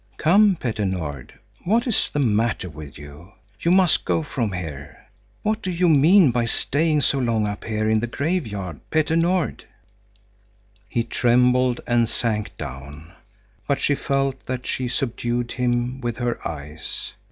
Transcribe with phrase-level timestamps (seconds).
[0.17, 1.31] "Come, Petter Nord,
[1.63, 3.33] what is the matter with you?
[3.59, 4.97] You must go from here!
[5.43, 9.65] What do you mean by staying so long up here in the graveyard, Petter Nord?"
[10.89, 13.13] He trembled and sank down.
[13.67, 17.13] But she felt that she subdued him with her eyes.